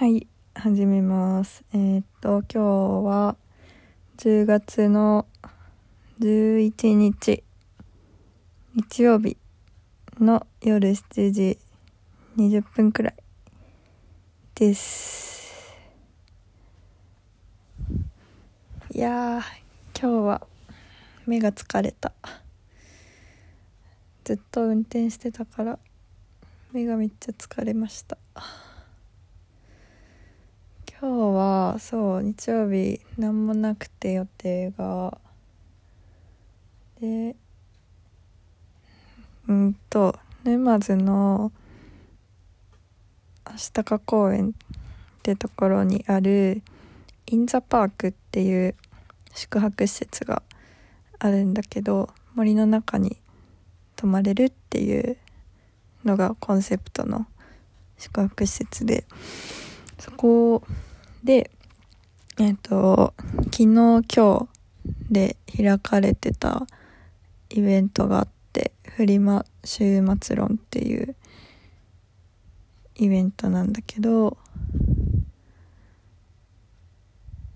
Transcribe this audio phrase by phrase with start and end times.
[0.00, 1.62] はい、始めます。
[1.74, 3.36] えーっと、今日は
[4.16, 5.26] 10月の
[6.20, 7.44] 11日、
[8.74, 9.36] 日曜日
[10.18, 11.58] の夜7時
[12.38, 13.14] 20分くらい
[14.54, 15.76] です。
[18.94, 19.42] いやー、
[20.00, 20.46] 今日は
[21.26, 22.14] 目が疲れた。
[24.24, 25.78] ずっと運転してたから
[26.72, 28.16] 目がめっちゃ疲れました。
[31.02, 35.16] 今日はそう日曜日何もなくて予定が。
[37.00, 37.34] で
[39.48, 40.14] うんと
[40.44, 41.52] 沼津の
[43.46, 44.52] 足高公園っ
[45.22, 46.60] てところにある
[47.24, 48.74] インザパークっていう
[49.34, 50.42] 宿泊施設が
[51.18, 53.16] あるんだけど森の中に
[53.96, 55.16] 泊まれるっていう
[56.04, 57.26] のがコンセプトの
[57.96, 59.06] 宿泊施設で
[59.98, 60.62] そこを
[61.24, 61.50] で
[62.38, 63.12] えっ、と
[63.52, 64.48] 昨日今日
[65.10, 66.66] で開かれてた
[67.50, 71.14] イベントがあってフリマ週末論っていう
[72.96, 74.38] イベントなんだけど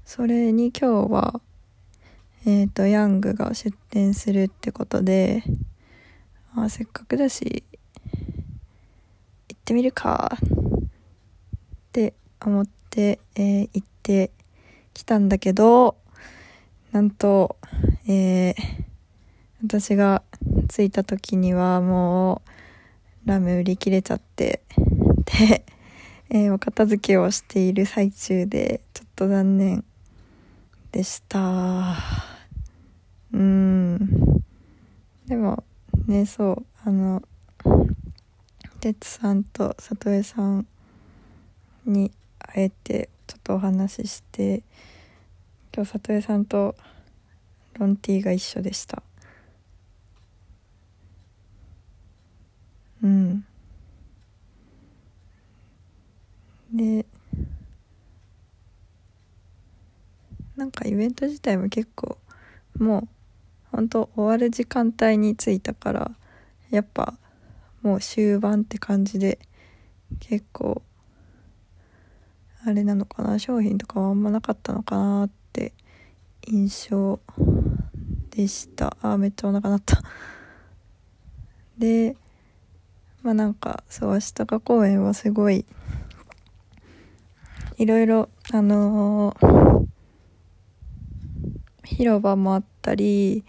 [0.05, 1.41] それに今日は
[2.47, 5.43] えっ、とヤングが出店するってことで
[6.55, 7.65] あせっかくだし
[9.49, 10.43] 行ってみるかっ
[11.93, 12.13] て
[12.43, 14.31] 思ってて、えー行って
[14.93, 15.97] きたんだけど
[16.93, 17.57] なんと、
[18.07, 18.55] えー
[19.67, 20.23] 私が
[20.69, 22.43] 着いた時にはも
[23.25, 24.63] うラメ売り切れちゃって
[25.39, 25.65] で、
[26.29, 29.85] えーお片付けをしている最中でちょっと残念
[30.93, 31.97] でした。
[33.33, 33.99] うん。
[35.27, 35.65] でも
[36.07, 37.23] ねそうあの
[38.81, 40.67] 哲さんと里江さん
[41.87, 42.13] に
[42.55, 44.63] 会えてちょっとお話しして
[45.75, 46.77] 今日里江さんと
[47.79, 49.03] ロンティーが一緒でした。
[53.03, 53.45] うん。
[56.73, 57.05] で
[60.57, 62.19] なんかイベント自体も結構
[62.79, 63.09] もう
[63.77, 66.11] ほんと終わる時間帯に着いたから
[66.71, 67.15] やっぱ
[67.83, 69.41] もう終盤って感じで
[70.21, 70.83] 結構
[72.67, 75.75] あれなのかな商品とかはあんまなかったのかなって
[76.47, 77.21] 印象
[78.31, 78.97] でした。
[79.03, 80.03] あーめっちゃお腹鳴った。
[81.77, 82.17] で
[83.23, 85.67] まあなんかそう足高公園はすごい
[87.77, 89.87] いろいろあのー
[91.85, 93.45] 広場もあったり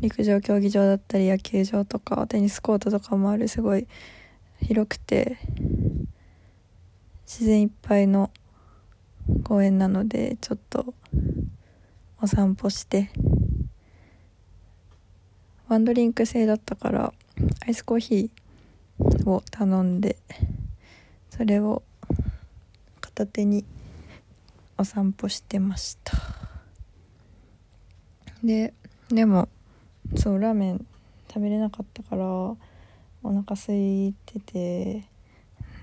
[0.00, 3.88] 陸上競技場だったり野球場とかテニスコートとかもあるすごい
[4.60, 5.38] 広くて。
[7.28, 8.30] 自然いっぱいの
[9.44, 10.94] 公園なのでちょっと
[12.22, 13.10] お散歩して。
[15.68, 17.12] ワンドリンク制だったから
[17.66, 20.16] アイスコーヒーを頼んで
[21.28, 21.82] それを
[23.02, 23.66] 片手に
[24.78, 26.16] お散歩してました。
[28.42, 28.72] で
[29.10, 29.50] でも
[30.16, 30.86] そうラーメン
[31.28, 32.56] 食べれなかったからお
[33.22, 35.04] 腹空いてて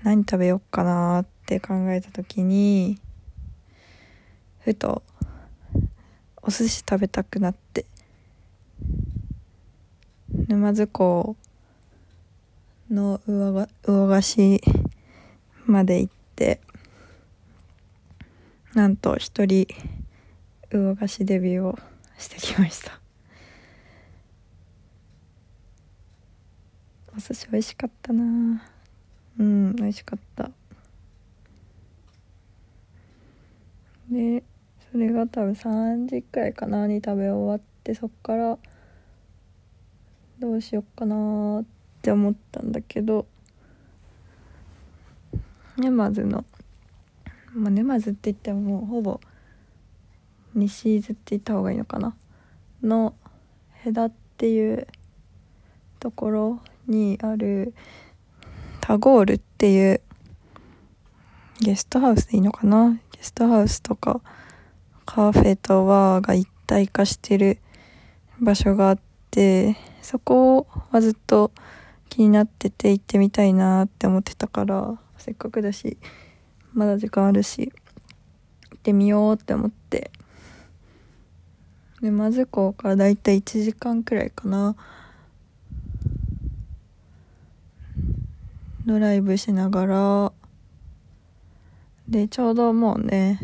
[0.02, 2.98] 何食べようかなってって考えた時に
[4.64, 5.04] ふと
[6.42, 7.86] お寿司食べたくなって
[10.48, 11.36] 沼津港
[12.90, 14.60] の魚が魚菓子
[15.66, 16.60] まで行って
[18.74, 19.68] なんと一人
[20.72, 21.78] 魚菓子デビューを
[22.18, 23.00] してきました。
[27.16, 28.62] お寿司美味しかったな
[29.38, 30.50] うん美味しかった。
[34.16, 34.42] で
[34.90, 38.58] それが多分3時くらいかなに食べ終わってそっから
[40.38, 41.64] どうしよっかなっ
[42.02, 43.26] て思ったんだけど。
[45.76, 46.46] 沼津の
[47.54, 49.20] まあ沼津って言ってももうほぼ
[50.54, 52.16] 西伊豆って言った方がいいのかな。
[52.82, 53.14] の
[53.84, 54.86] 戸田っていう
[56.00, 57.74] ところにある
[58.80, 60.00] タゴールっていう
[61.60, 62.98] ゲストハウスでいいのかな？
[63.12, 64.20] ゲストハウスとか
[65.04, 67.58] カフェとバーが一体化してる
[68.40, 68.98] 場所があっ
[69.30, 71.52] てそこはずっと
[72.08, 75.96] 気になってて行ってみたいなって思ってたからせっかくだし
[76.72, 77.72] まだ時間あるし
[78.70, 80.10] 行ってみようって思って。
[82.02, 84.76] 沼津港からだいたい1時間くらいかな。
[88.84, 90.32] ドライブしながら
[92.08, 93.40] でちょうどもうね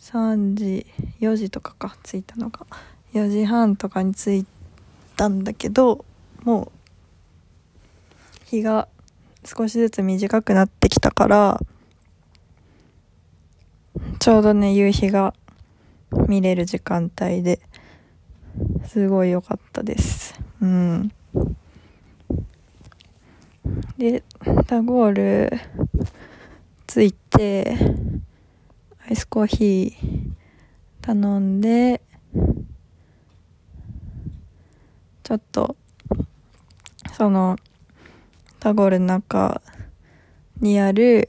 [0.00, 0.86] 3時
[1.20, 2.66] 4時とかか着いたのが。
[3.14, 4.46] 4時半とかに着い
[5.16, 6.04] たんだけど
[6.44, 6.70] もう
[8.44, 8.88] 日が
[9.44, 11.60] 少しずつ短くなってきたから
[14.18, 15.34] ちょうどね夕日が
[16.26, 17.60] 見れる時間帯で
[18.86, 20.40] すごい良かったです。
[20.60, 21.12] うん。
[23.98, 24.22] で
[24.66, 25.52] タゴール
[26.88, 27.76] 着いて
[29.06, 30.32] アイスコーヒー
[31.02, 32.00] 頼んで
[35.22, 35.76] ちょっと
[37.12, 37.58] その
[38.58, 39.60] タゴールの中
[40.60, 41.28] にある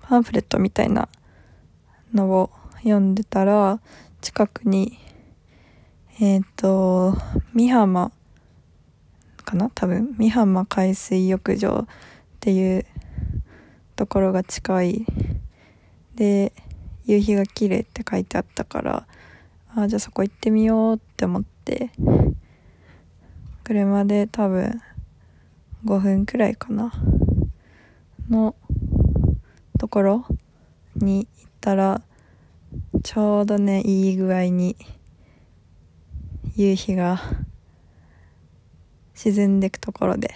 [0.00, 1.10] パンフレットみたいな
[2.14, 3.80] のを読んでたら
[4.22, 4.98] 近くに
[6.18, 7.14] えっ、ー、と
[7.54, 8.10] 美浜
[9.44, 9.70] かな？
[9.74, 11.86] 多分美浜海水浴場っ
[12.40, 12.86] ていう
[13.96, 15.06] ところが近い。
[16.14, 16.52] で
[17.06, 19.06] 夕日が綺麗って書いてあったから
[19.74, 21.90] あじゃあそこ行ってみようって思って
[23.64, 24.80] 車で多分
[25.84, 26.92] 5分くらいかな
[28.30, 28.54] の
[29.78, 30.26] ところ
[30.96, 32.00] に行ったら
[33.02, 34.76] ちょうどねいい具合に
[36.56, 37.20] 夕日が
[39.14, 40.34] 沈んでくところで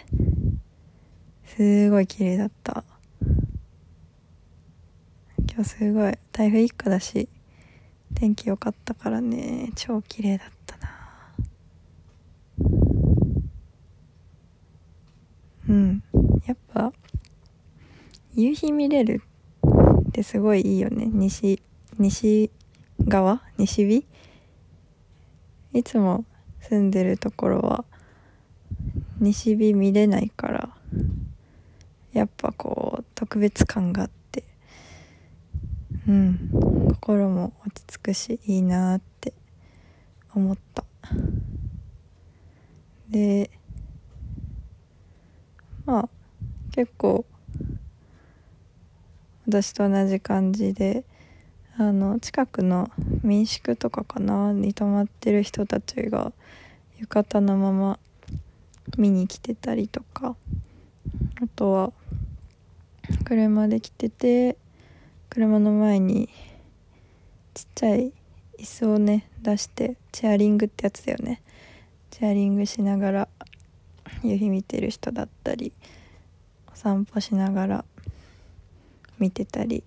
[1.46, 2.84] すごい綺麗だった。
[5.58, 7.28] 今日すごい台風一過だし
[8.14, 9.72] 天気良かったからね。
[9.74, 10.88] 超綺麗だったな。
[15.68, 16.04] うん。
[16.46, 16.92] やっぱ
[18.34, 19.20] 夕日見れる
[20.08, 21.06] ってすごいいいよね。
[21.06, 21.60] 西
[21.98, 22.52] 西
[23.00, 23.42] 側？
[23.56, 24.06] 西日？
[25.72, 26.24] いつも
[26.60, 27.84] 住んでるところは
[29.18, 30.68] 西日見れないから
[32.12, 34.17] やっぱこう特別感があって。
[36.08, 36.50] うん。
[36.88, 39.32] 心も落ち着くしいいなって
[40.34, 40.84] 思った。
[43.08, 43.50] で
[45.86, 46.08] まあ
[46.72, 47.24] 結構
[49.46, 51.04] 私と同じ感じで
[51.78, 52.90] あの近くの
[53.22, 56.32] 民宿とかかなに泊まってる人たちが
[56.98, 57.98] 浴衣のまま
[58.96, 60.36] 見に来てたりとか。
[61.40, 61.92] あとは
[63.24, 64.56] 車で来てて
[65.30, 66.28] 車の前に
[67.54, 68.12] ちっちゃい
[68.58, 71.42] 椅子をね出してチェアリングってやつだよね。
[72.10, 73.28] チェアリングしながら
[74.22, 75.72] 夕日見てる人だったり
[76.72, 77.84] お散歩しながら
[79.18, 79.84] 見てたり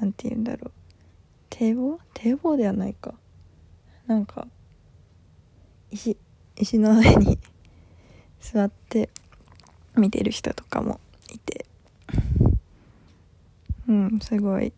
[0.00, 0.72] 何て言うんだろう。
[1.48, 2.00] 堤防？
[2.14, 3.14] 堤防ではないか。
[4.06, 4.48] なんか
[5.92, 6.16] 石
[6.56, 7.38] 石の上に
[8.40, 9.10] 座って
[9.96, 11.00] 見てる人とかも
[11.32, 11.66] いて。
[13.92, 14.72] うんすごい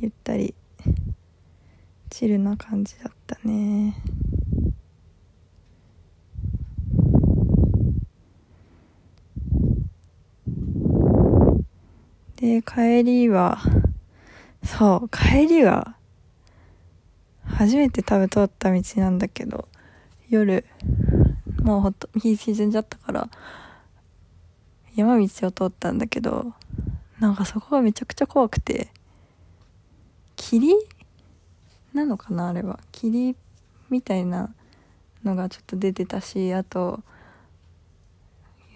[0.00, 0.54] ゆったり
[2.08, 3.94] チルな感じだったね。
[12.36, 13.58] で帰りは
[14.64, 15.96] そう帰りは
[17.44, 19.68] 初めて多分通った道なんだけど
[20.30, 20.64] 夜
[21.62, 23.28] もうほんと日沈んじゃったから
[24.94, 26.54] 山道を通ったんだけど
[27.20, 28.88] なんかそこがめちゃくちゃ怖くて。
[30.36, 30.72] 霧
[31.92, 32.78] なのかなあれは。
[32.92, 33.36] 霧
[33.90, 34.54] みたいな
[35.24, 37.00] のがちょっと出てたしあと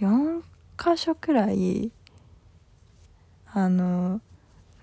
[0.00, 0.42] 4
[0.76, 1.92] 箇所くらい
[3.46, 4.20] あの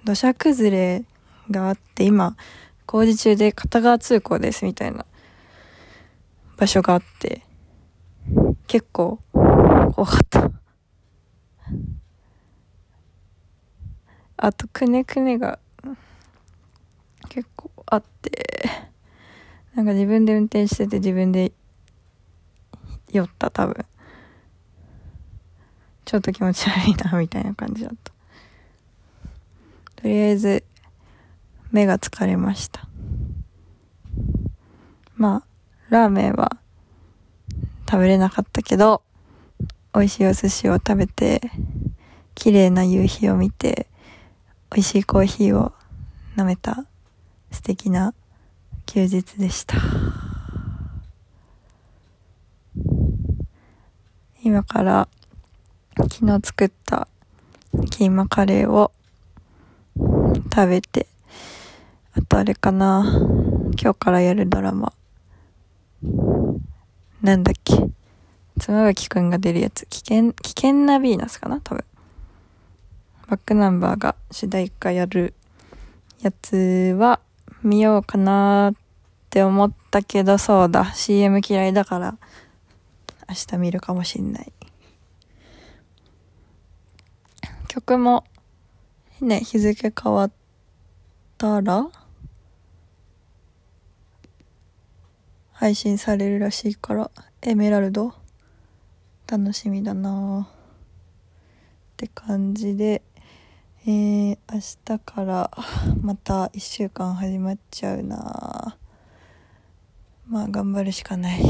[0.03, 1.03] 土砂崩れ
[1.51, 2.37] があって今
[2.85, 5.05] 工事中で片側通行ですみたいな
[6.57, 7.41] 場所があって
[8.67, 9.19] 結構
[9.93, 10.51] 怖かった。
[14.41, 15.60] あとくねくねが
[17.27, 18.69] 結構あって
[19.75, 21.51] なんか自分で運転してて自分で
[23.12, 23.86] 酔った多分。
[26.05, 28.13] ちょっと気持ち悪いなみたいな感じだった。
[30.01, 30.63] とりあえず
[31.72, 32.88] 目が疲れました。
[35.17, 35.43] まあ
[35.89, 36.58] ラーメンは
[37.89, 39.01] 食べれなかったけど
[39.93, 41.41] 美味しいお寿司を食べて
[42.36, 43.88] 綺麗な夕日を見て
[44.71, 45.73] 美味しいコーヒーを
[46.38, 46.85] 飲めた
[47.51, 48.13] 素敵な
[48.85, 49.77] 休日でした
[54.43, 55.07] 今から
[55.95, 57.07] 昨日作った
[57.91, 58.91] キーマカレーを
[59.97, 61.07] 食べて、
[62.13, 63.05] あとあれかな、
[63.81, 64.93] 今日からやるドラマ。
[67.21, 67.89] なんだっけ。
[68.59, 69.85] 妻夫木くんが出るやつ。
[69.88, 71.83] 危険、危険なヴィーナスかな多分。
[73.29, 75.36] バックナンバーが主題歌やる
[76.21, 77.19] やつは
[77.62, 78.75] 見ようかなっ
[79.29, 80.91] て思ったけどそうだ。
[80.93, 82.17] CM 嫌いだから
[83.29, 84.51] 明日見るかもしんない。
[87.67, 88.24] 曲も
[89.21, 90.31] ね日付変わっ
[91.38, 91.88] たら
[95.51, 97.12] 配信されるらしいから
[97.43, 98.15] エメラルド
[99.27, 100.55] 楽しみだなっ
[101.95, 103.03] て感じで
[103.88, 104.59] えー、明
[104.98, 105.50] 日から
[106.01, 108.77] また1週間始まっちゃうな。
[110.27, 111.41] まあ頑張るしかない。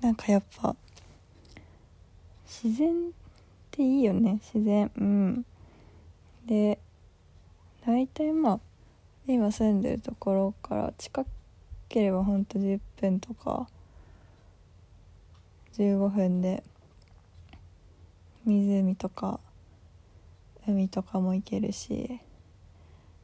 [0.00, 0.76] なんかやっぱ
[2.46, 2.92] 自然っ
[3.72, 4.40] ていいよね。
[4.54, 4.88] 自然。
[4.96, 5.44] うん。
[6.46, 6.78] で
[7.84, 8.60] 大体まあ
[9.26, 11.26] 今住んでるところから近
[11.88, 13.66] ければほんと10分とか
[15.76, 16.62] 15分で
[18.46, 19.40] 湖とか
[20.66, 22.20] 海とかも行けるし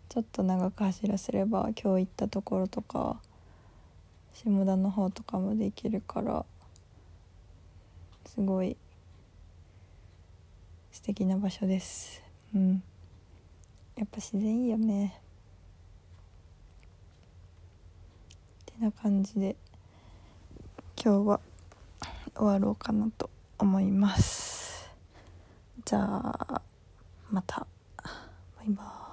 [0.09, 3.21] ちょっと長く走らせれば今日行ったところとか
[4.33, 6.45] 下田の方とかまで行けるから
[8.27, 8.77] すごい
[10.93, 12.23] 素敵な場所です。
[12.55, 12.83] うん。
[13.97, 15.21] やっぱ自然いいよね。
[18.73, 19.57] ってな感じで
[21.03, 21.41] 今日は
[22.35, 24.56] 終わろうかなと思います。
[25.87, 26.61] じゃあ
[27.31, 27.65] また。
[28.03, 29.06] バイバーイ。